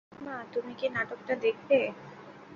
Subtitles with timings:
[0.21, 1.79] মা, তুমি কি নাটকটা দেখবে?